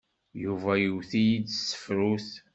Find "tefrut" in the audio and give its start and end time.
1.69-2.29